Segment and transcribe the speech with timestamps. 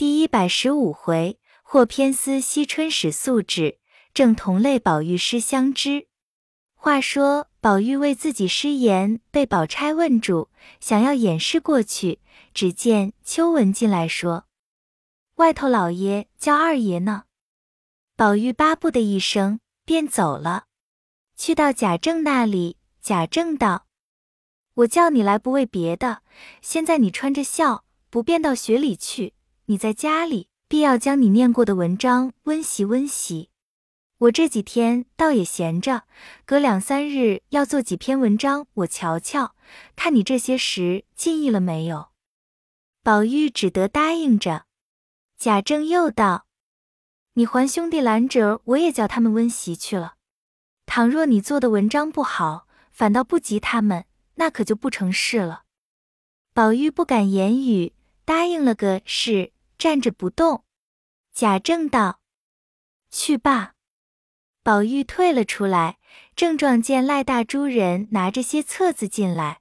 [0.00, 3.80] 第一百十五回，或偏思惜春使素质，
[4.14, 6.08] 正同类宝玉诗相知。
[6.74, 10.48] 话说宝玉为自己失言，被宝钗问住，
[10.80, 12.20] 想要掩饰过去。
[12.54, 14.46] 只见秋文进来说
[15.36, 17.24] ：“外头老爷叫二爷呢。”
[18.16, 20.64] 宝玉巴不的一声，便走了，
[21.36, 22.78] 去到贾政那里。
[23.02, 23.84] 贾政道
[24.72, 26.22] ：“我叫你来不为别的，
[26.62, 29.34] 现在你穿着孝，不便到学里去。
[29.70, 33.50] 你在家里，必要将你念过的文章温习温习。
[34.18, 36.08] 我这几天倒也闲着，
[36.44, 39.54] 隔两三日要做几篇文章，我瞧瞧，
[39.94, 42.08] 看你这些时尽意了没有。”
[43.04, 44.64] 宝玉只得答应着。
[45.38, 46.46] 贾政又道
[47.34, 50.14] ：“你还兄弟兰者，我也叫他们温习去了。
[50.84, 55.62] 倘若你做的文章不好，反倒不及他们，那可就不成事了。
[56.52, 57.92] 宝玉不敢言语，
[58.24, 60.64] 答应了个是，站着不动。
[61.32, 62.20] 贾政道
[63.10, 63.72] ：“去罢。”
[64.62, 65.96] 宝玉退了出来，
[66.36, 69.60] 正撞见赖大珠人拿着些册子进来。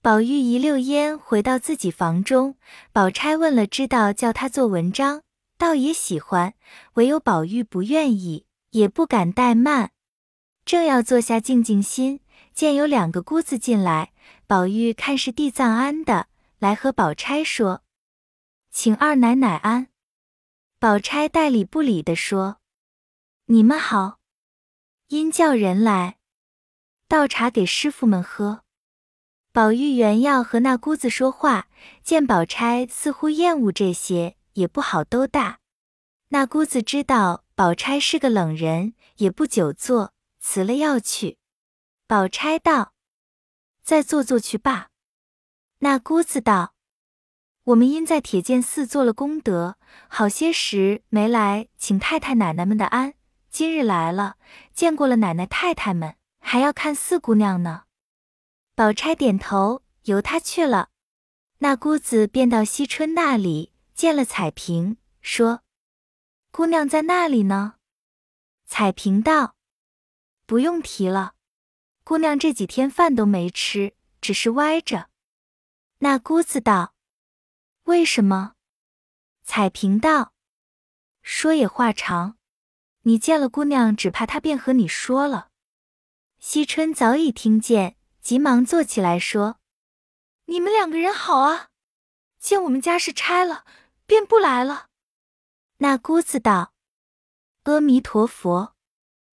[0.00, 2.56] 宝玉一溜烟回到自己房中，
[2.92, 5.22] 宝钗问了，知道叫他做文章，
[5.58, 6.54] 倒也喜欢，
[6.94, 9.90] 唯有宝玉不愿意，也不敢怠慢，
[10.64, 12.20] 正要坐下静静心。
[12.54, 14.12] 见有两个姑子进来，
[14.46, 16.28] 宝玉看是地藏庵的，
[16.60, 17.82] 来和宝钗说
[18.70, 19.88] ：“请二奶奶安。”
[20.78, 22.60] 宝钗代理不理的说
[23.46, 24.18] ：“你们好，
[25.08, 26.18] 因叫人来
[27.06, 28.64] 倒茶给师傅们喝。”
[29.52, 31.68] 宝玉原要和那姑子说话，
[32.04, 35.58] 见宝钗似乎厌恶这些，也不好兜大。
[36.28, 41.38] 那姑子知道宝钗是个冷人，也不久坐，辞了要去。
[42.06, 42.94] 宝钗道
[43.82, 44.90] ：“再坐坐去罢。”
[45.82, 46.74] 那姑子道
[47.70, 49.76] ：“我们因在铁剑寺做了功德，
[50.08, 53.14] 好些时没来请太太奶奶们的安。
[53.48, 54.36] 今日来了，
[54.72, 57.84] 见过了奶奶太太们，还要看四姑娘呢。”
[58.74, 60.88] 宝钗点头，由她去了。
[61.58, 65.62] 那姑子便到惜春那里，见了彩萍，说
[66.50, 67.74] ：“姑娘在那里呢？”
[68.66, 69.54] 彩萍道
[70.44, 71.34] ：“不用提了。”
[72.02, 75.08] 姑娘这几天饭都没吃，只是歪着。
[75.98, 76.94] 那姑子道
[77.90, 78.54] ：“为什么？”
[79.42, 80.32] 彩萍道
[81.22, 82.38] ：“说也话长，
[83.02, 85.50] 你见了姑娘，只怕她便和你说了。”
[86.38, 89.58] 惜春早已听见，急忙坐起来说
[90.46, 91.68] ：“你们两个人好啊！
[92.38, 93.64] 见我们家是拆了，
[94.06, 94.86] 便不来了。”
[95.78, 96.72] 那姑子道
[97.64, 98.74] ：“阿弥陀佛，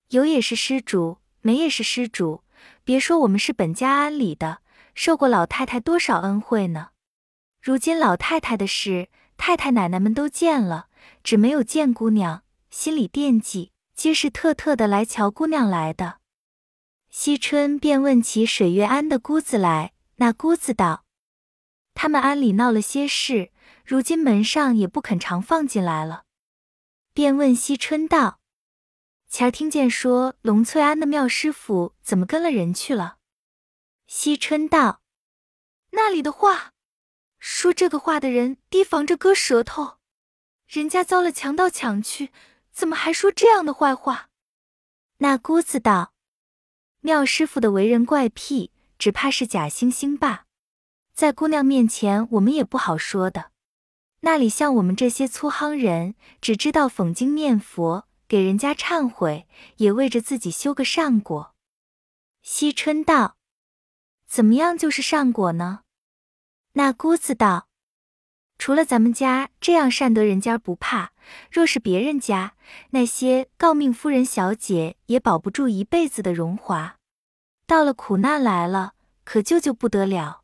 [0.09, 2.43] 有也是施主，没也是施主。”
[2.83, 4.61] 别说我们是本家安里的，
[4.95, 6.89] 受过老太太多少恩惠呢？
[7.61, 10.87] 如今老太太的事，太太奶奶们都见了，
[11.23, 16.19] 只没有见姑娘，心里惦记，皆是特特的来瞧姑娘来的。
[17.09, 21.05] 惜春便问起水月庵的姑子来，那姑子道：
[21.93, 23.51] 他们庵里闹了些事，
[23.83, 26.23] 如今门上也不肯常放进来了。
[27.13, 28.39] 便问惜春道。
[29.29, 33.17] 前儿听见说龙翠庵的妙师傅怎么跟了人去了？
[34.05, 35.01] 惜春道
[35.91, 36.71] ：“那里的话，
[37.39, 39.97] 说这个话的人提防着割舌头，
[40.67, 42.31] 人家遭了强盗抢去，
[42.71, 44.29] 怎么还说这样的坏话？”
[45.19, 46.13] 那姑子道
[47.01, 50.45] ：“妙师傅的为人怪癖，只怕是假惺惺罢，
[51.13, 53.51] 在姑娘面前我们也不好说的。
[54.21, 61.55] 那里像我们这些粗夯人，只知道讽经念佛。”给人家忏悔，也为着自己修个善果。
[62.41, 63.37] 惜春道
[64.27, 65.83] ：“怎么样就是善果呢？”
[66.77, 67.69] 那姑子道
[68.59, 71.11] ：“除了咱们家这样善德人家不怕，
[71.51, 72.53] 若是别人家，
[72.91, 76.97] 那些诰命夫人小姐也保不住一辈子的荣华。
[77.65, 78.93] 到了苦难来了，
[79.23, 80.43] 可救救不得了。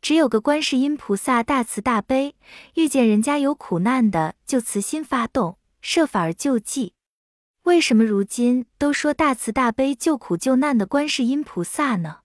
[0.00, 2.36] 只有个观世音菩萨大慈大悲，
[2.74, 6.94] 遇见人家有苦难的，就慈心发动，设法而救济。”
[7.66, 12.20] 为什么如今都说大慈大悲救苦救难的观世音菩萨呢？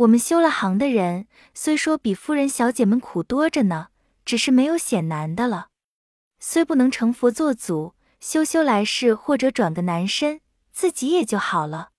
[0.00, 3.88] 我们修了行的人，虽说比夫人小姐们苦多着呢，
[4.24, 5.68] 只是没有显难的了。
[6.38, 10.40] 虽不能成佛做祖，修修来世或者转个男身，
[10.72, 11.90] 自己也就好了。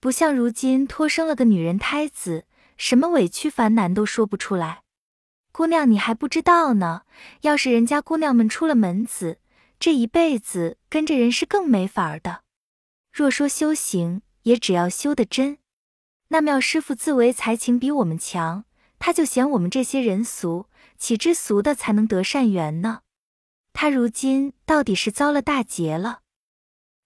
[0.00, 2.44] 不像如今托生了个女人胎子，
[2.76, 4.82] 什么委屈烦难都说不出来。
[5.50, 7.04] 姑娘你还不知道呢，
[7.40, 9.38] 要是人家姑娘们出了门子。
[9.78, 12.42] 这一辈子跟着人是更没法的。
[13.10, 15.56] 若说修行，也只要修得真。
[16.32, 18.64] 那妙师傅自为才情比我们强，
[19.00, 20.66] 他就嫌我们这些人俗，
[20.96, 23.00] 岂知俗的才能得善缘呢？
[23.72, 26.20] 他如今到底是遭了大劫了。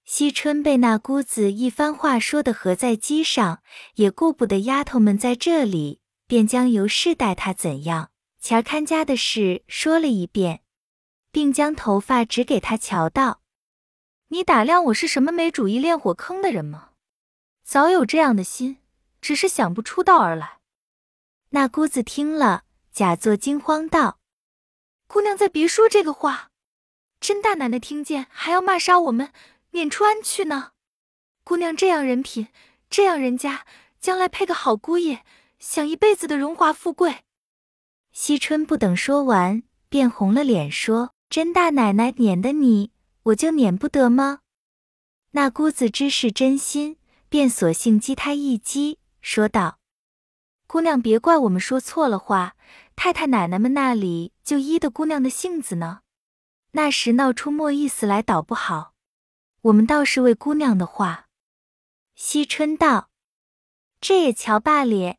[0.04, 3.62] 惜春被那姑子一番话说的合在机上，
[3.94, 10.60] 也顾不得丫头们在这里，便将尤氏待他怎样，前儿看家的事说了一遍，
[11.32, 13.40] 并将头发指给他瞧道
[14.28, 16.90] ：“你打量我是什么没主意、练火坑的人吗？
[17.64, 18.76] 早有这样的心，
[19.24, 20.58] 只是想不出道而来。”
[21.56, 24.18] 那姑子听了，假作惊慌道
[25.08, 26.50] ：“姑娘再别说这个话。”
[27.20, 29.32] 甄大奶奶听见还要骂杀我们，
[29.70, 30.72] 撵出安去呢。
[31.42, 32.48] 姑娘这样人品，
[32.90, 33.64] 这样人家，
[33.98, 35.20] 将来配个好姑爷，
[35.58, 37.24] 享一辈子的荣华富贵。
[38.12, 42.92] 惜春不等说完，便红了脸说：“甄大奶奶撵的你，
[43.22, 44.40] 我就撵不得吗？”
[45.32, 46.98] 那姑子知是真心，
[47.30, 49.78] 便索性击他一击，说道
[50.68, 52.56] ：“姑娘别怪我们说错了话，
[52.94, 56.00] 太太奶奶们那里就依的姑娘的性子呢。”
[56.72, 58.92] 那时闹出莫意思来，倒不好。
[59.62, 61.28] 我们倒是为姑娘的话。
[62.14, 63.08] 惜春道
[63.98, 65.18] ：“这也瞧罢咧。”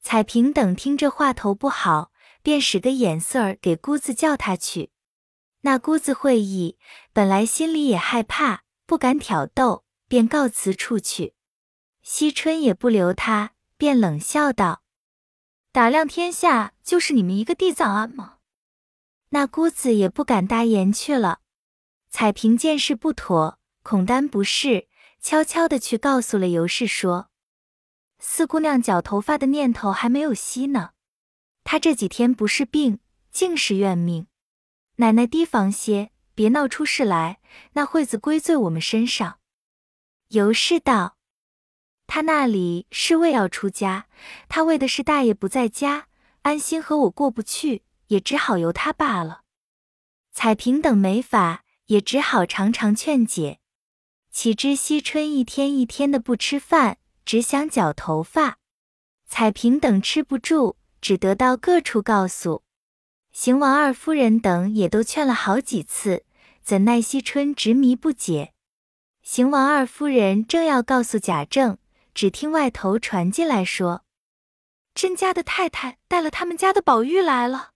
[0.00, 2.12] 彩萍等听这话头不好，
[2.42, 4.92] 便使个眼色儿给姑子叫他去。
[5.62, 6.78] 那姑子会意，
[7.12, 11.34] 本来心里也害怕，不敢挑逗，便告辞出去。
[12.10, 14.82] 惜春也不留他，便冷笑道
[15.70, 18.38] ：“打量天下，就是你们一个地藏庵吗？”
[19.28, 21.40] 那姑子也不敢搭言去了。
[22.08, 24.88] 彩萍见事不妥，恐担不是，
[25.20, 27.28] 悄悄的去告诉了尤氏说
[28.18, 30.92] ：“四姑娘绞头发的念头还没有息呢。
[31.62, 33.00] 她这几天不是病，
[33.30, 34.26] 竟是怨命。
[34.96, 37.42] 奶奶提防些，别闹出事来，
[37.74, 39.40] 那会子归罪我们身上。”
[40.28, 41.16] 尤氏道
[42.08, 44.06] ：“他那里是为要出家，
[44.48, 46.08] 他为的是大爷不在家，
[46.42, 49.42] 安心和我过不去。”也只好由他罢了。
[50.32, 53.60] 彩萍等没法，也只好常常劝解。
[54.30, 56.96] 岂知惜春一天一天的不吃饭，
[57.26, 58.56] 只想绞头发。
[59.26, 62.62] 彩萍等吃不住，只得到各处告诉。
[63.30, 66.24] 邢王二夫人等也都劝了好几次，
[66.62, 68.54] 怎奈惜春执迷不解。
[69.22, 71.76] 邢王二夫人正要告诉贾政，
[72.18, 74.02] 只听外头传进来说
[74.92, 77.70] ：“甄家的太太带了他们家的宝玉来了。”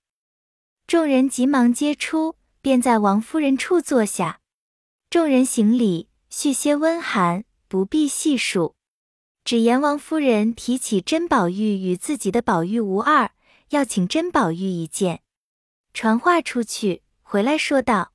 [0.89, 4.41] 众人急忙接出，便在王夫人处坐下。
[5.09, 8.75] 众人行礼，续些温寒，不必细数，
[9.44, 13.31] 只言王夫人提起甄宝玉与自己的宝玉无二，
[13.69, 15.23] 要请甄宝玉一见。
[15.94, 18.12] 传话出去，回来说道：“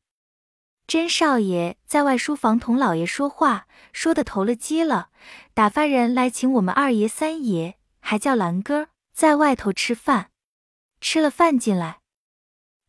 [0.88, 5.10] 甄少爷在外书房同老爷说话，说的投了机了，
[5.54, 10.31] 打发人来请我们二爷三爷，还叫兰哥在外头吃饭。
[11.01, 12.00] 吃了饭进来。”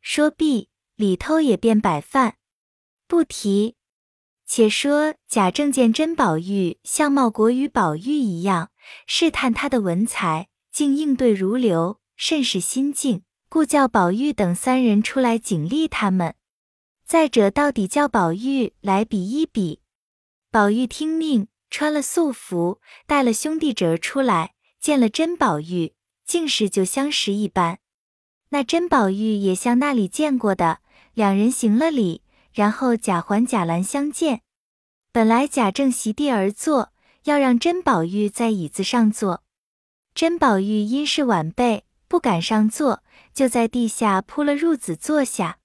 [0.01, 2.37] 说毕，里头也便摆饭，
[3.09, 3.75] 不提。
[4.47, 8.71] 且说贾政见甄宝玉相貌国与宝玉一样，
[9.09, 16.37] 试探他的文才，竟应对如流，甚是心敬，故叫宝玉等三人出来警励他们。
[17.09, 19.81] 再者，到底叫宝玉来比一比。
[20.51, 25.95] 宝玉听命，穿了素服，带了兄弟侄出来，见了甄宝玉，
[26.27, 27.79] 竟是就相识一般。
[28.51, 30.81] 那甄宝玉也像那里见过的，
[31.15, 32.21] 两人行了礼，
[32.53, 34.43] 然后贾环、贾兰相见。
[35.11, 36.93] 本来贾政席地而坐，
[37.25, 39.43] 要让甄宝玉在椅子上坐。
[40.15, 45.61] 甄宝玉因是晚辈，不敢上坐，就在地下铺了褥子坐下。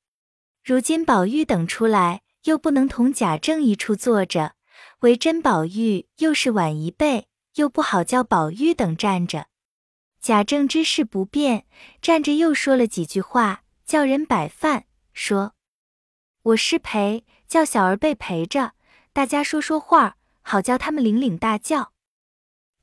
[0.63, 4.55] 如今宝玉等出来，又不能同贾政一处坐着，
[5.01, 9.47] 唯甄宝玉又是晚一辈，又不好叫宝玉等站着。
[10.21, 11.65] 贾政知事不便，
[12.01, 15.53] 站着又说了几句话，叫人摆饭，说
[16.43, 18.71] ：“我失陪，叫小儿辈陪着，
[19.11, 21.91] 大家说说话，好叫他们领领大教。”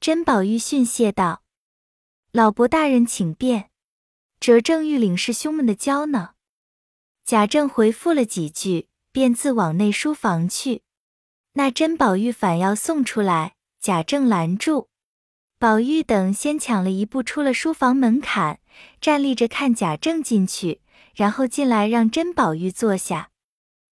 [0.01, 1.45] 甄宝玉训谢道
[2.31, 3.71] ：“老伯大人请便，
[4.39, 6.33] 哲正欲领师兄们的教呢。”
[7.31, 10.83] 贾政回复了几句，便自往内书房去。
[11.53, 14.89] 那甄宝玉反要送出来，贾政拦住。
[15.57, 18.59] 宝玉等先抢了一步出了书房门槛，
[19.01, 20.81] 站立着看贾政进去，
[21.15, 23.31] 然后进来让甄宝玉坐下，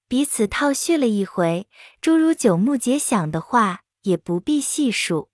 [0.08, 1.68] 彼此套叙了一回，
[2.00, 5.30] 诸如九目结想的话也不必细数。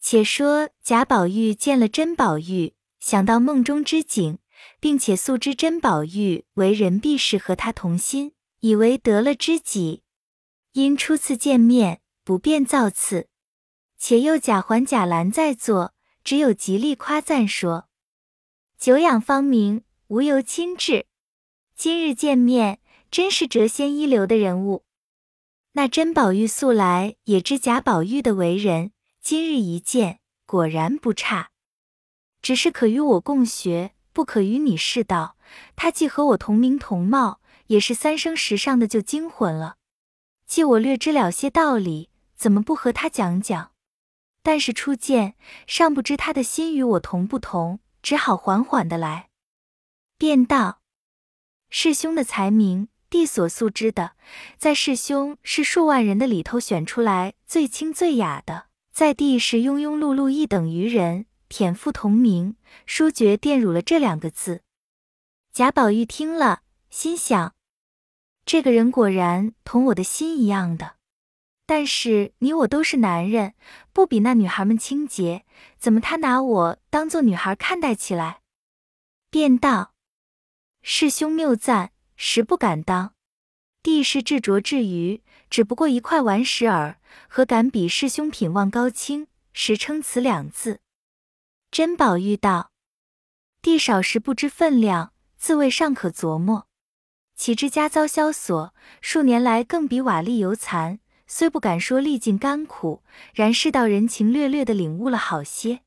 [0.00, 4.40] 且说贾宝玉见了甄宝玉，想到梦中之景，
[4.80, 10.02] 并且素知甄宝玉为人必是和他同心，以为得了知己，
[10.72, 13.28] 因初次见面不便造次。
[13.98, 17.88] 且又贾环、贾兰在座，只有极力夸赞说
[18.78, 21.06] ：“久仰芳名，无由亲至。
[21.74, 22.80] 今日见面，
[23.10, 24.84] 真是谪仙一流的人物。
[25.72, 31.50] 那甄宝玉素来也知贾宝玉的为人，今日一见，果然不差。
[32.40, 35.36] 只是可与我共学，不可与你试道。
[35.76, 39.76] 他既和我同名同貌，也是三生石上的旧精魂了。
[40.44, 43.70] 既我略知了些道理，怎么不和他讲讲？
[44.42, 45.36] 但是初见，
[45.68, 49.28] 尚不知他的心与我同不同，只好缓缓的来。
[50.16, 50.80] 便道：
[51.70, 54.16] 师兄的才名，弟所素知的，
[54.56, 64.62] 在师兄是数万人的里头选出来最清最雅的，在弟是庸庸碌碌一等余人，舔腹同名，书觉玷辱了这两个字。
[65.52, 67.54] 贾宝玉听了，心想：
[68.44, 70.96] 这个人果然同我的心一样的。
[71.66, 73.54] 但是你我都是男人，
[73.92, 75.44] 不比那女孩们清洁，
[75.78, 78.40] 怎么他拿我当做女孩看待起来？
[79.28, 79.92] 便道
[80.80, 83.12] ：“师兄谬赞，实不敢当。
[83.82, 90.80] 弟是智拙至愚，只不过一块顽石耳，何敢比师兄品望高清，实称此两字。”
[91.70, 92.70] 甄宝玉道
[93.62, 96.66] ：“弟少时不知分量，自谓尚可琢磨，
[97.36, 103.02] 岂知家遭萧索，数年来更比瓦砾犹残。”虽不敢说历尽甘苦，
[103.34, 105.82] 然世道人情略略的领悟了好些。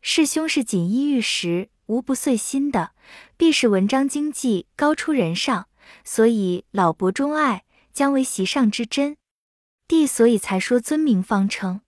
[0.00, 2.92] 师兄是锦衣玉食，无不遂心的，
[3.36, 5.68] 必是文章经济高出人上，
[6.04, 9.16] 所以老伯钟爱，将为席上之珍。
[9.88, 11.80] 弟所以才说尊名方称。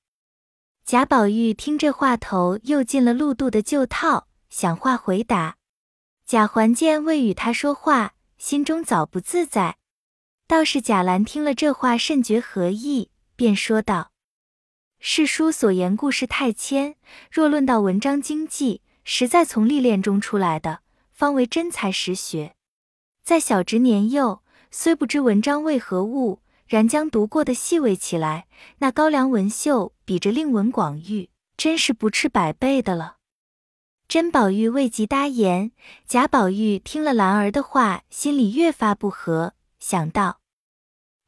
[0.85, 5.57] 贾宝玉听这话头，又进了陆渡的旧套，想话回答。
[6.27, 9.77] 贾环见未与他说话，心中早不自在。
[10.49, 14.11] 倒是贾兰听了这话，甚觉合意，便说道
[14.99, 16.97] ：“世书所言故事太谦，
[17.31, 20.81] 若论到文章经济，实在从历练中出来的，
[21.13, 22.57] 方为真才实学。
[23.23, 26.41] 在小侄年幼，虽不知文章为何物，
[26.71, 28.47] 然将读过的细味起来，
[28.79, 33.17] 那高粱文秀比着令文广玉，真是不啻百倍的了。”
[34.07, 35.73] 甄宝玉未及答言，
[36.07, 40.41] 贾宝玉听了兰儿的话，心里越发不和，想到。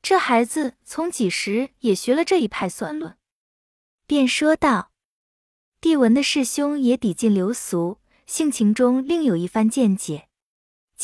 [0.01, 3.17] 这孩子从几时也学了这一派算论，
[4.07, 4.93] 便说道
[5.81, 10.29] ：“帝文的师兄也抵近流俗，性情中另有一番见解。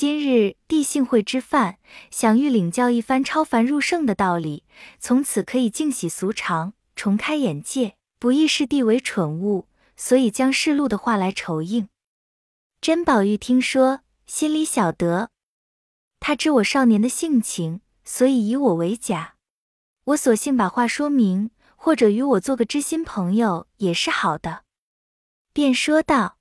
[0.00, 1.78] 今日帝幸会之饭，
[2.08, 4.62] 想欲领教一番超凡入圣的道理，
[5.00, 11.88] 从此可以净洗俗常，重开眼界，不亦视帝为蠢物，所以将世禄的话来酬应。”
[12.80, 15.30] 甄宝玉听说，心里晓得，
[16.20, 17.80] 他知我少年的性情。
[18.04, 19.34] 所以以我为假，
[20.04, 24.62] 我索性把话说明，或者与我做个知心朋友也是好的。
[25.52, 26.38] 便说道：“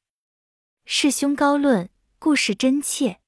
[0.85, 3.19] 师兄高论，故事真切，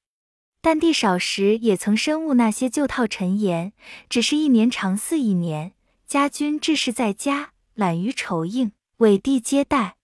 [0.61, 3.73] 但弟少时也曾深悟那些旧套陈言，
[4.09, 5.73] 只是一年长似一年。
[6.05, 9.95] 家君志士在家，懒于酬应，委弟接待。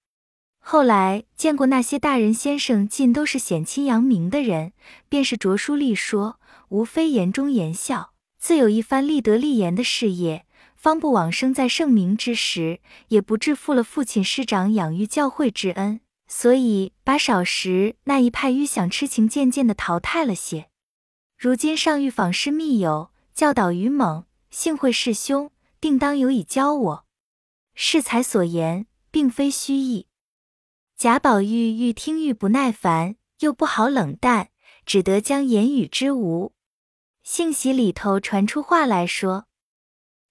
[0.60, 4.72] 后来见过那些大人先生，尽都是显亲扬名的人，
[5.10, 10.46] 便是着书立说，无非言中言笑。”自有一番立德立言的事业，
[10.76, 20.70] 方不枉生在盛明之时，也不致负了父亲师长养育教诲之恩，所以把少时那一派愚想痴情渐渐的淘汰了些。
[21.38, 27.06] 如今尚欲访师密友，教导于猛，幸会师兄，定当有以教我。
[27.74, 30.08] 适才所言，并非虚意。
[30.98, 34.50] 贾宝玉愈听愈不耐烦，又不好冷淡，
[34.86, 36.54] 只得将言语之无。
[37.22, 39.48] 信喜里头传出话来说：“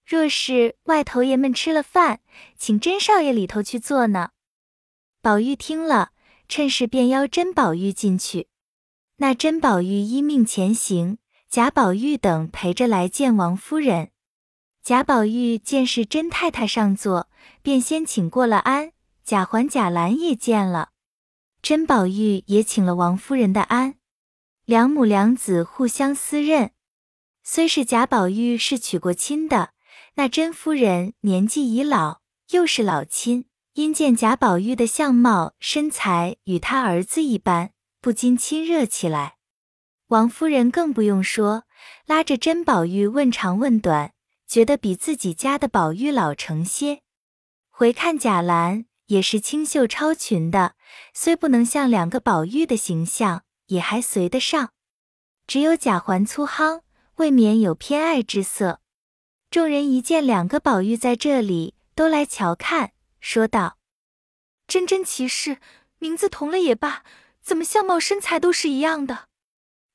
[0.06, 2.20] 若是外头爷们吃了饭，
[2.56, 4.30] 请甄少爷里头去坐呢。”
[5.25, 6.11] 宝玉听了，
[6.50, 8.49] 趁势便邀甄宝玉进去。
[9.16, 11.16] 那甄宝玉依命前行，
[11.49, 14.11] 贾宝玉等陪着来见王夫人。
[14.83, 17.31] 贾宝玉见是甄太太上座，
[17.62, 18.93] 便先请过了安。
[19.25, 20.90] 贾环、贾兰也见了，
[21.62, 23.95] 甄宝玉也请了王夫人的安。
[24.66, 26.73] 两母两子互相私认。
[27.43, 29.71] 虽是贾宝玉是娶过亲的，
[30.16, 39.37] 那甄夫人年纪已老，又是老亲，因见贾宝玉的相貌身材与他儿子一般，不禁亲热起来。
[40.09, 41.64] 王夫人更不用说，
[42.07, 44.12] 拉着甄宝玉问长问短，
[44.47, 47.02] 觉得比自己家的宝玉老成些。
[47.71, 50.76] 回看贾兰，也是清秀超群的，
[51.12, 54.71] 虽不能像两个宝玉的形象，也还随得上。
[55.47, 56.83] 只有贾环粗夯。
[57.19, 58.81] 未免有偏爱之色。
[59.49, 62.90] 众人一见两个宝玉在这里，都来瞧看，
[63.25, 63.78] 说道
[64.69, 65.57] ：“真真奇事，
[65.99, 67.02] 名字同了也罢，
[67.40, 69.28] 怎么相貌身材都是一样的？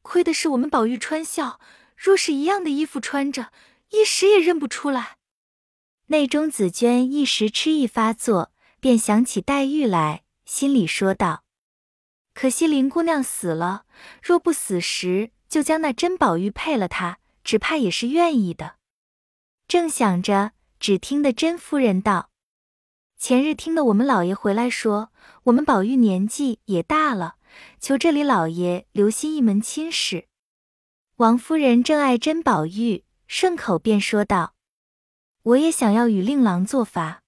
[0.01, 1.59] 亏的是我们宝玉穿孝，
[1.95, 3.51] 若是一样的衣服穿着，
[3.91, 5.17] 一时也认不出来。
[6.07, 11.43] 内中紫娟一时痴意发作，便想起黛玉来，心里说道
[12.33, 13.85] ：“可惜林姑娘死了，
[14.23, 18.77] 若不死时，就将那珍宝玉配了她，只怕也是愿意的。”
[19.69, 22.28] 正想着，只听得甄夫人道
[23.19, 25.11] ：“前日听得我们老爷回来说，
[25.43, 27.35] 我们宝玉年纪也大了，
[27.77, 30.29] 求这里老爷留心一门亲事。”
[31.17, 34.53] 王夫人正爱珍宝玉，顺口便说道。
[35.43, 37.23] 我也想要与令郎做法。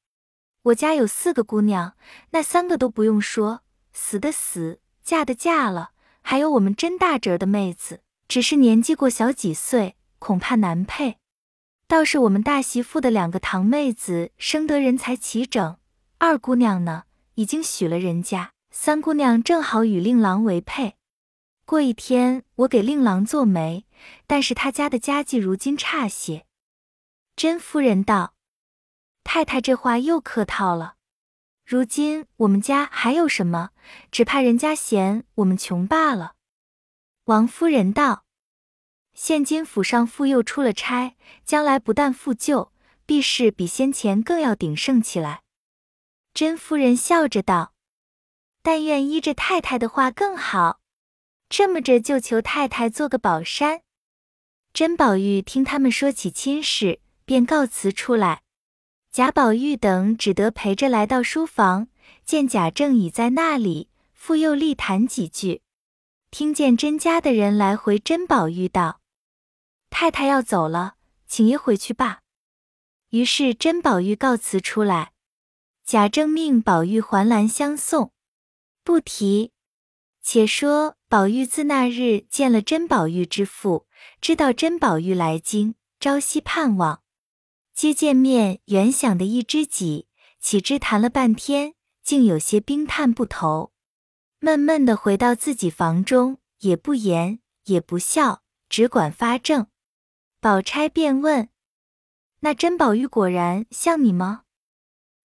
[0.63, 1.97] 我家有四个姑娘，
[2.29, 3.59] 那三个都不用说，
[3.91, 11.17] 死的死，嫁的嫁了，还有我们甄大侄儿的妹子，只是年纪过小几岁，恐怕难配。
[11.85, 15.77] 倒是我们大媳妇的两个堂妹子生得人才齐整，
[16.23, 20.95] 二姑娘呢已经许了人家，三姑娘正好与令郎为配。
[21.65, 23.87] 过一天我给令郎做媒，
[24.27, 26.45] 但是他家的家计如今差些。
[27.35, 28.35] 甄夫人道
[29.25, 30.93] ：“太太这话又客套了。
[31.65, 33.71] 如今我们家还有什么？
[34.11, 36.35] 只怕人家嫌我们穷罢了。”
[37.25, 38.25] 王夫人道
[39.15, 42.71] ：“现今府上妇又出了差，将来不但复旧，
[43.07, 45.41] 必是比先前更要鼎盛起来。”
[46.33, 47.73] 甄夫人笑着道
[48.63, 50.81] ：“但愿依着太太的话更好。
[51.49, 53.81] 这么着就求太太做个宝山。”
[54.73, 57.01] 甄宝玉听他们说起亲事。
[57.23, 58.41] 便告辞出来，
[59.09, 61.87] 贾宝玉等只得陪着来到书房，
[62.25, 65.61] 见贾政已在那里，复又立谈几句。
[66.29, 68.99] 听见甄家的人来回，甄宝玉道
[69.89, 70.95] ：“太太要走了，
[71.25, 72.19] 请爷回去吧。”
[73.11, 75.13] 于是甄宝玉告辞出来，
[75.91, 78.13] 贾政命宝玉还銮相送。
[78.81, 79.51] 不提，
[80.23, 83.87] 且说宝玉自那日见了甄宝玉之父，
[84.21, 87.01] 知道甄宝玉来京，朝夕盼望。
[87.73, 90.07] 接见面，原想的一知己，
[90.39, 93.73] 岂知谈了半天，竟有些冰炭不投。
[94.39, 99.67] 闷闷的回到自己房中，也不言，也不笑，只管发怔。
[100.39, 101.49] 宝钗便问
[102.39, 104.43] ：“那甄宝玉果然像你吗？”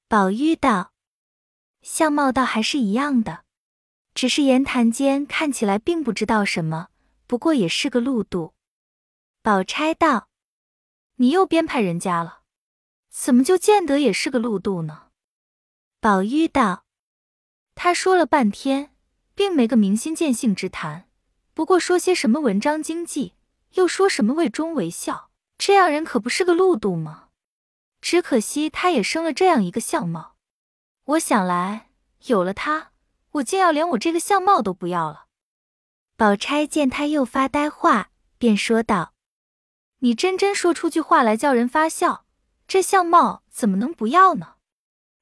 [0.08, 0.92] 宝玉道
[1.82, 3.42] ：“相貌倒还是一样的，
[4.14, 6.90] 只是言谈间看起来并不知道什么，
[7.26, 8.54] 不过也是个路度。”
[9.42, 10.28] 宝钗道
[11.16, 12.42] ：“你又编排人家了。”
[13.10, 15.08] 怎么就见得也是个路度呢？
[16.00, 16.84] 宝玉道
[17.74, 18.94] ：“他说了半天，
[19.34, 21.08] 并没个明心见性之谈，
[21.52, 23.34] 不过说些什么文章经济，
[23.72, 27.25] 又说什么为忠为孝，这样人可不是个路度吗？
[28.08, 30.36] 只可惜他也生了这样一个相貌。
[31.06, 31.90] 我想来，
[32.26, 32.92] 有了他，
[33.32, 35.26] 我竟要连我这个相貌都不要了。”
[36.16, 39.12] 宝钗见他又发呆话，便说道
[39.98, 42.26] ：“你真真说出句话来，叫人发笑。”
[42.68, 44.54] 这相貌怎么能不要呢？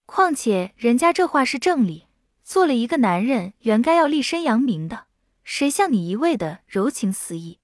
[0.05, 2.09] 况且人家这话是正理，
[2.43, 5.07] 做了一个男人，原该要立身扬名的。
[5.43, 7.61] 谁像你一味的柔情似意，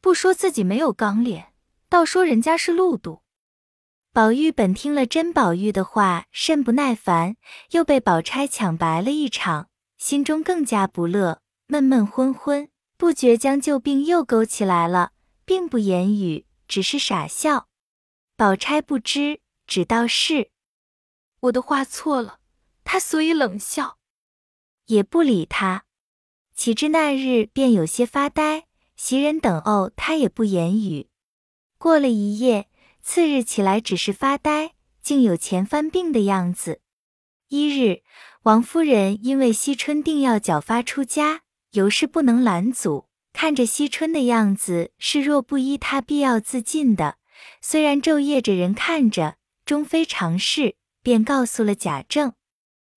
[0.00, 1.52] 不说自己没有刚烈，
[1.90, 3.20] 倒说人家是路度。
[4.16, 7.36] 宝玉本听了甄宝玉的话，甚不耐烦，
[7.72, 15.12] 又被宝钗抢白了一场，心中更加不乐，闷闷昏昏，不觉将旧病又勾起来了，
[15.44, 17.68] 并不言语，只是傻笑。
[18.38, 20.48] 宝钗不知，只道是
[21.40, 22.38] 我的话错了，
[22.84, 23.98] 他所以冷笑，
[24.86, 25.84] 也不理他。
[26.54, 28.64] 岂知那日便有些发呆，
[28.96, 31.10] 袭人等怄，他也不言语。
[31.76, 32.70] 过了一夜，
[33.08, 36.80] 次日起来只是发呆，竟有前番病的样子。
[37.46, 38.02] 一日，
[38.42, 47.18] 王夫人因为惜春定要缴发出家，尤氏不能拦阻，看着惜春的样子，是若不依他，必要自尽的。
[47.62, 52.34] 虽然昼夜着人看着，终非常事，便告诉了贾政。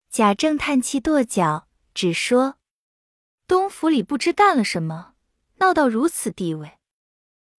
[0.10, 2.56] 贾政叹气跺脚，只说
[3.48, 5.14] 东府里不知干了什么，
[5.60, 6.80] 闹到如此地位，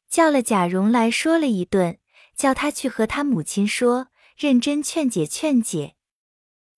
[0.09, 2.00] 叫了贾蓉来说了一顿，
[2.40, 5.94] 叫他去和他母亲说，认真劝解劝解。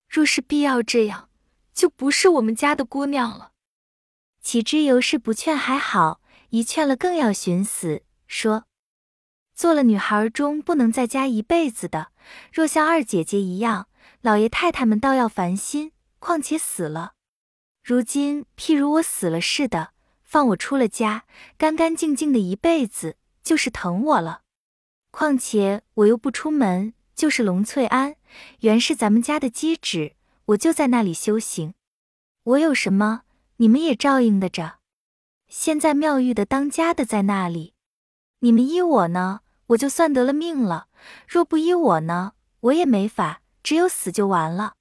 [0.09, 1.29] 若是必要这样，
[1.73, 3.53] 就不是我们家的姑娘了。
[4.41, 8.65] 岂知尤氏不劝还好，一劝了更要寻死，说。
[9.55, 12.11] 做了女孩中不能在家一辈子的，
[12.51, 13.87] 若像二姐姐一样，
[14.19, 15.93] 老爷太太们倒要烦心。
[16.19, 17.13] 况且死了，
[17.81, 21.23] 如今譬如我死了似的，放我出了家，
[21.57, 24.41] 干干净净的一辈子，就是疼我了。
[25.15, 28.15] 况且我又不出门，就是龙翠庵，
[28.61, 31.75] 原是咱们家的基址，我就在那里修行。
[32.43, 33.21] 我有什么，
[33.57, 34.79] 你们也照应得着。
[35.47, 37.75] 现在妙玉的当家的在那里。
[38.39, 40.87] 你们依我呢，我就算得了命了；
[41.27, 44.73] 若不依我呢，我也没法，只有死就完了。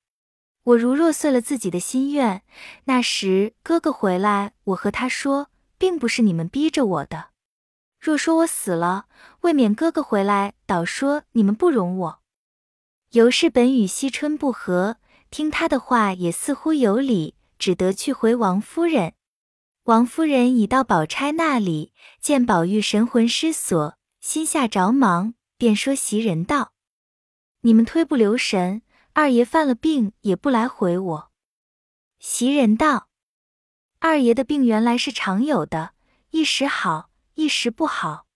[0.65, 2.43] 我如若遂了自己的心愿，
[2.85, 7.32] 那时哥哥回来，我和他说，并不是你们逼着我的。
[8.03, 9.07] 若说我死了，
[9.43, 12.23] 未免哥哥回来，倒说你们不容我。
[13.13, 14.97] 尤氏本与惜春不和，
[15.31, 19.15] 听他的话也似乎有理，只得去回王夫人。
[19.85, 26.73] 王夫人已到宝钗那里，见宝玉神魂失所，心下着忙，便说袭人道
[27.63, 28.83] ：“你们忒不留神。”
[29.15, 31.31] 二爷犯了病也不来回我。
[32.19, 33.11] 袭人道
[34.01, 35.93] ：“二爷的病原来是常有的，
[36.31, 38.27] 一时好，一时不好。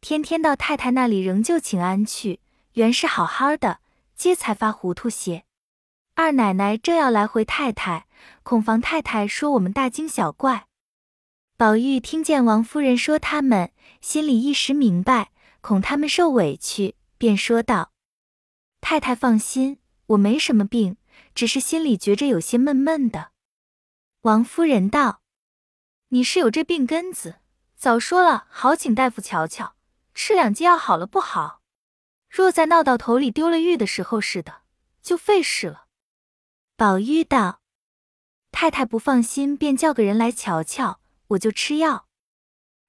[0.00, 2.40] 天天到太太那里仍旧请安去，
[2.74, 3.80] 原是好好的，
[4.14, 5.44] 皆才发糊涂些。
[6.14, 8.06] 二奶奶正要来回太太，
[8.42, 10.66] 恐防太太说我们大惊小怪。”
[11.56, 17.92] 宝玉听见王夫人说他们，心里一时明白，恐他们受委屈，便说道
[18.80, 20.96] ：“太太放心。”我没什么病，
[21.34, 23.32] 只是心里觉着有些闷闷的。
[24.22, 25.20] 王夫人道
[26.08, 27.40] ：“你是有这病根子，
[27.78, 29.74] 早说了好请大夫瞧瞧，
[30.12, 31.62] 吃两剂药好了不好？
[32.28, 34.62] 若再闹到头里丢了玉的时候似的，
[35.00, 35.86] 就费事了。”
[36.76, 37.60] 宝玉道
[38.52, 42.08] ：“太太不放心，便叫个人来瞧瞧，我就吃药。”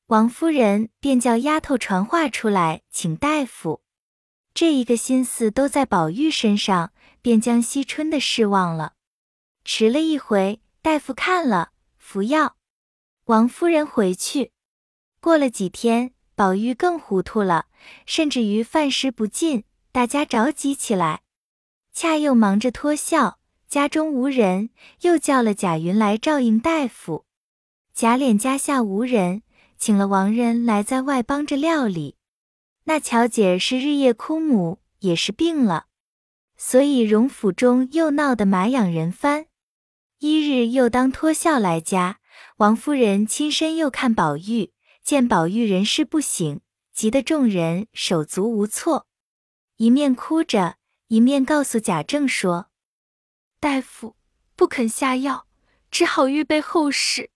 [0.08, 3.84] 王夫人便叫丫头传话出来请大夫，
[4.56, 6.92] 这一个心思都在宝玉身上。
[7.22, 8.94] 便将惜春的事忘了。
[9.66, 12.56] 迟了一回，大夫看了，服药。
[13.26, 14.54] 王夫人回去。
[15.22, 17.66] 过了几天，宝玉更糊涂了，
[18.06, 21.22] 甚至于饭食不进，大家着急起来。
[21.94, 24.70] 恰又忙着脱孝，家中无人，
[25.02, 27.26] 又叫了贾云来照应大夫。
[27.94, 29.44] 贾琏家下无人，
[29.78, 32.16] 请了王人来在外帮着料理。
[32.86, 35.88] 那巧姐是日夜哭母，也是病了。
[36.56, 39.48] 所以荣府中又闹得马仰人翻，
[40.20, 42.20] 一日又当托孝来家，
[42.58, 44.72] 王夫人亲身又看宝玉，
[45.10, 46.62] 见宝玉人事不省，
[46.94, 49.08] 急得众人手足无措，
[49.78, 50.76] 一面哭着，
[51.08, 52.70] 一面告诉贾政说
[53.60, 54.16] ：“大夫
[54.56, 55.48] 不肯下药，
[55.90, 57.32] 只好预备后事。”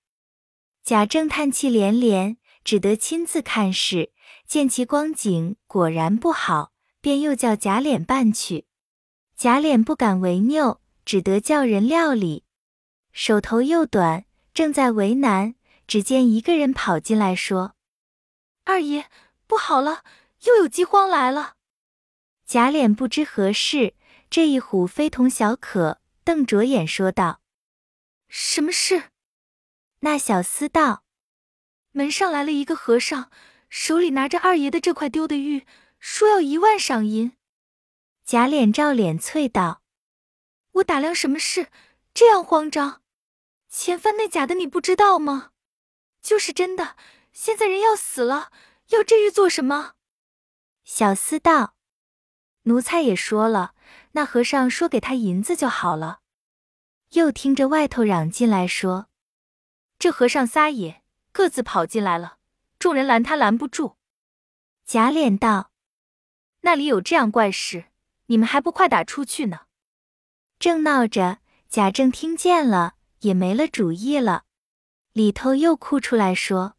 [0.85, 4.11] 贾政叹气连连，只得亲自看事，
[4.45, 8.67] 见其光景果然不好，便又叫贾琏办去。
[9.35, 12.43] 贾琏不敢违拗，只得叫人料理。
[13.11, 15.55] 手头又短，正在为难，
[15.87, 17.75] 只见一个人跑进来，说
[18.65, 19.09] ：“二爷
[19.47, 20.03] 不好了，
[20.43, 21.55] 又有饥荒来了。”
[22.45, 23.95] 贾琏不知何事，
[24.29, 27.41] 这一虎非同小可，瞪着眼说道
[28.27, 29.11] ：“什么事？”
[30.01, 31.03] 那小厮道
[31.91, 33.31] ：“门上来了一个和尚，
[33.69, 35.65] 手里拿着二爷的这块丢的玉，
[35.99, 37.31] 说要一万赏银。”
[38.25, 39.81] 贾琏照脸啐道
[40.73, 41.67] ：“我打量什么事，
[42.13, 43.01] 这样慌张？
[43.69, 45.51] 前番那假的你不知道吗？
[46.23, 46.95] 就是真的，
[47.31, 48.51] 现在人要死了，
[48.89, 49.93] 要这玉做什么？”
[50.83, 51.75] 小厮道
[52.63, 53.75] ：“奴才也说了，
[54.13, 56.21] 那和尚说给他银子就好了。”
[57.11, 59.09] 又听着外头嚷进来说
[59.99, 62.37] ：“这和尚撒野各自跑进来了，
[62.79, 63.97] 众人拦他拦不住。”
[64.85, 65.71] 贾琏道
[66.61, 67.85] ：“那里有这样怪事？”
[68.27, 69.67] 你们还不快打出去呢！
[70.57, 74.45] 正闹着，贾政听见了，也没了主意了。
[75.13, 76.75] 里头又哭出来说：“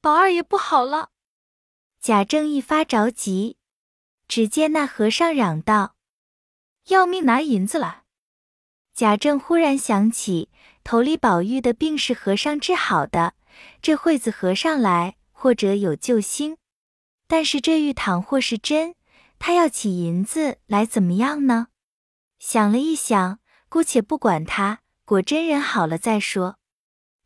[0.00, 1.10] 宝二爷不好了！”
[2.00, 3.56] 贾政一发着急，
[4.28, 5.96] 只见那和尚嚷道
[6.86, 8.04] ：“要命，拿银子来！”
[8.94, 10.48] 贾政忽然想起，
[10.84, 13.34] 头里宝玉的病是和尚治好的，
[13.82, 16.56] 这惠子和尚来，或者有救星。
[17.26, 18.94] 但是这玉倘或是真，
[19.40, 21.66] 他要起银子来怎么样呢？
[22.38, 26.59] 想了一想，姑且不管他，果真人好了再说。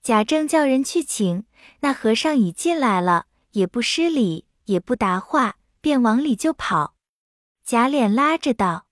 [0.04, 1.46] 贾政叫人去请
[1.80, 6.94] 那和尚，已进来了，也不施礼，也不答话，便往里就跑。
[7.64, 8.86] 贾琏拉着道：“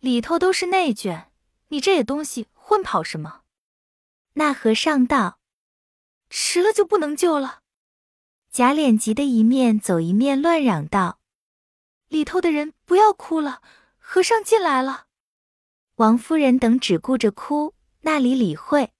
[0.00, 1.28] 里头都是内眷，
[1.68, 3.40] 你这野东西混跑什么？”
[4.36, 5.38] 那和尚道
[6.28, 7.60] ：“迟了就不能救了。”
[8.52, 11.20] 贾琏急得一面走一面乱嚷道。
[12.08, 13.62] 里头的人不要哭了，
[13.96, 15.06] 和尚进来了。
[15.94, 18.92] 王夫人等只顾着哭，那里理会？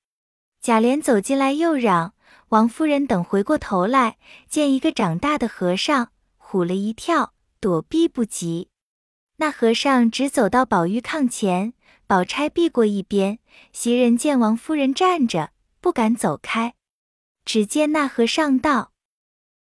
[0.60, 2.14] 贾琏走进来又嚷。
[2.48, 4.16] 王夫人等回过头来，
[4.48, 8.70] 见一个长大的和尚，唬了一跳，躲避不及。
[9.36, 11.74] 那和尚只走到宝玉炕前，
[12.06, 13.38] 宝钗避过一边。
[13.72, 16.74] 袭人见王夫人站着，不敢走开。
[17.44, 18.92] 只见那和尚道：“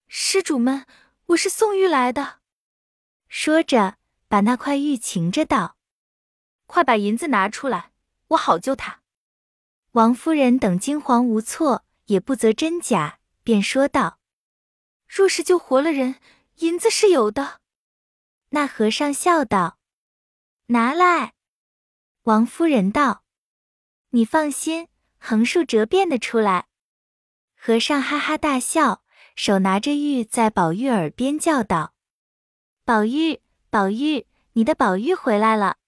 [0.07, 0.85] 施主们，
[1.27, 2.41] 我是送玉来的。
[3.29, 3.97] 说着，
[4.29, 5.77] 把那块玉擎着道
[6.67, 7.93] ：“快把银子拿出来，
[8.29, 9.01] 我好救他。”
[9.97, 14.19] 王夫人等惊惶无措，也不择真假，便说道
[15.09, 16.17] ：“若是救活了人，
[16.57, 17.63] 银子是有的。”
[18.53, 19.79] 那和尚笑道
[20.69, 21.33] ：“拿来。”
[22.25, 23.25] 王夫人道
[24.13, 26.67] ：“你放心，横竖折变的出来。”
[27.57, 29.03] 和尚哈哈大笑，
[29.35, 31.95] 手拿着玉在宝玉耳边叫道
[32.85, 35.79] ：“宝玉，宝玉，你的宝玉回来了。”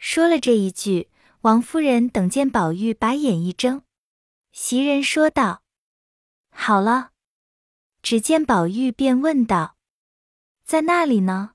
[0.00, 1.10] 说了这一句，
[1.42, 3.82] 王夫人等见宝玉把眼一睁，
[4.50, 5.62] 袭人说道
[6.50, 7.10] ：“好了。”
[8.02, 9.76] 只见宝玉便问道
[10.66, 11.52] ：“在那里呢？”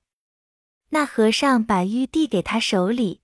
[0.89, 3.21] 那和尚把玉递给他手里。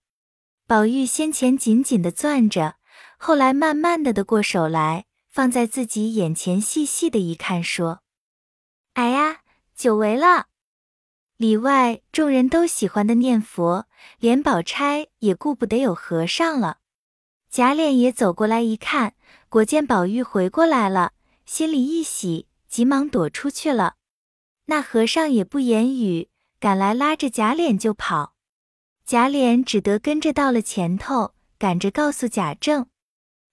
[0.68, 2.76] 宝玉先前紧紧的攥着，
[3.18, 8.02] 后来慢慢的的过手来，放在自己眼前，细细的一看，说
[8.94, 9.42] ：“哎呀，
[9.76, 10.48] 久违了！”
[11.40, 13.88] 里外众人都喜欢的念佛，
[14.20, 16.80] 连宝钗也顾不得有和尚了。
[17.50, 19.14] 贾琏也走过来一看，
[19.48, 21.14] 果见宝玉回过来了，
[21.46, 23.96] 心里一喜，急忙躲出去了。
[24.66, 26.28] 那和尚也不言语，
[26.60, 28.34] 赶来拉着贾琏就跑。
[29.06, 32.88] 贾琏只得跟着到了前头，赶着告诉贾政。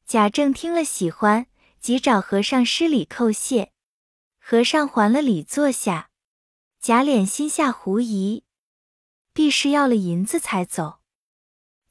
[0.05, 1.47] 贾政听了喜欢，
[1.79, 3.71] 即找和尚施礼叩谢。
[4.41, 6.09] 和尚还了礼，坐下。
[6.87, 8.45] 贾琏心下狐疑，
[9.33, 11.01] 必是要了银子才走。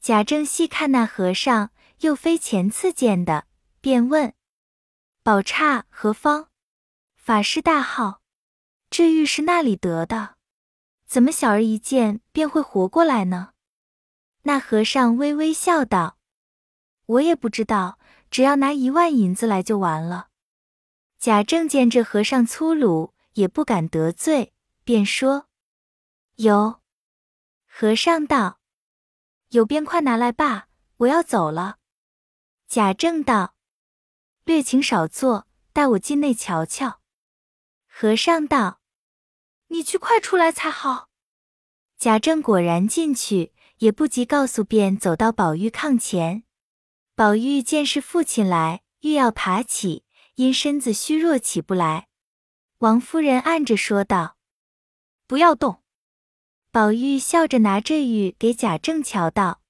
[0.00, 3.46] 贾政细看那和尚，又非前次见的，
[3.82, 4.32] 便问
[5.22, 6.48] ：“宝刹何方？
[7.14, 8.22] 法师大号，
[8.88, 10.36] 这玉是那里得的？
[11.06, 13.50] 怎么小儿一见便会活过来呢？”
[14.44, 16.16] 那和尚微微笑道
[17.04, 17.98] ：“我也不知道，
[18.30, 20.28] 只要拿一万银子来就完了。”
[21.20, 24.54] 贾政见这和尚粗鲁，也不敢得罪，
[24.86, 25.48] 便说
[26.36, 26.80] ：“有。”
[27.66, 28.60] 和尚道
[29.50, 30.68] ：“有便快拿来罢，
[30.98, 31.78] 我要走了。”
[32.70, 33.56] 贾政道
[34.46, 37.00] ：“略请少坐，待我进内瞧瞧。”
[37.90, 38.80] 和尚道
[39.66, 41.08] ：“你去快出来才好。”
[41.98, 43.52] 贾政果然进去。
[43.78, 46.44] 也不及告诉，便走到宝玉炕前。
[47.14, 52.08] 宝玉见是父亲来，欲要爬起，因身子虚弱起不来。
[52.78, 54.35] 王夫人按着说道
[55.26, 55.82] ：“不要动。”
[56.70, 59.62] 宝玉笑着拿着玉给贾政瞧道：“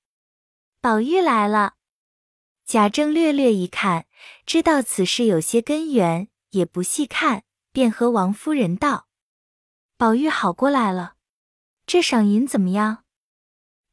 [0.80, 1.74] 宝玉来了。”
[2.66, 4.06] 贾政略略一看，
[4.44, 9.06] 知道此事有些根源，也不细看，便和王夫人道
[9.96, 11.14] ：“宝玉好过来了，
[11.86, 13.04] 这赏银怎么样？”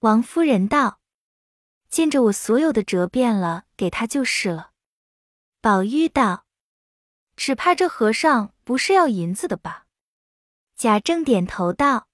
[0.01, 0.99] 王夫人道
[1.87, 4.71] ：“见着我所有的折变了，给他就是了。”
[5.61, 6.47] 宝玉道
[7.37, 9.82] ：“只怕这和尚不是要银子的吧？”
[10.83, 12.09] 贾政点头道：“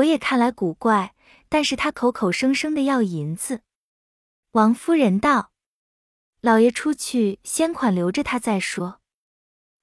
[0.00, 1.14] 我也看来古怪，
[1.50, 3.60] 但是他口口声声的要银子。”
[4.52, 5.52] 王夫人道
[6.40, 9.02] ：“老爷出去，先款留着他再说。”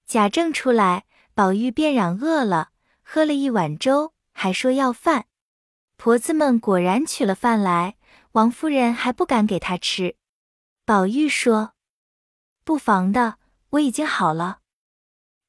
[0.09, 2.71] 贾政出来，宝玉便嚷饿了，
[3.03, 5.27] 喝了一碗粥，还说要饭。
[5.95, 7.97] 婆子们果然取了饭来，
[8.31, 10.15] 王夫人还不敢给他吃。
[10.83, 11.73] 宝玉说
[12.65, 13.37] ：“不妨的，
[13.69, 14.61] 我已经好了。”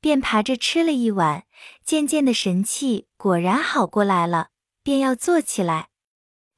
[0.05, 1.47] 便爬着吃了一碗，
[1.83, 4.51] 渐渐的神气果然好过来了，
[4.83, 5.89] 便要坐起来。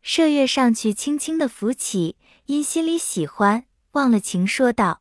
[0.03, 5.01] 麝月上去轻轻的扶起，因心里喜欢，忘了情，说道：“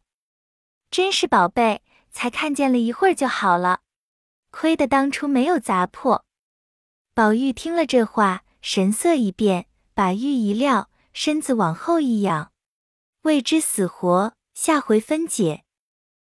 [0.92, 1.82] 真是宝贝，
[2.12, 3.80] 才看见了一会儿就好了，
[4.52, 6.24] 亏得当初没有砸破。”
[7.16, 8.44] 宝玉听了这话。
[8.62, 12.52] 神色一变，把玉一撂，身子往后一仰，
[13.24, 15.65] 未知死活，下回分解。